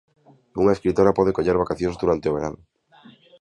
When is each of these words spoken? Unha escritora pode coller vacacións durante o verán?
Unha 0.61 0.75
escritora 0.75 1.15
pode 1.17 1.35
coller 1.35 1.61
vacacións 1.63 1.99
durante 2.01 2.29
o 2.29 2.35
verán? 2.35 2.55